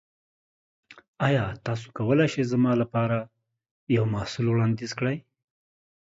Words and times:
ایا 1.27 1.45
تاسو 1.65 1.85
کولی 1.97 2.27
شئ 2.33 2.43
زما 2.51 2.71
لپاره 2.81 3.17
یو 3.95 4.03
محصول 4.13 4.45
وړاندیز 4.49 4.91
کړئ؟ 4.99 5.17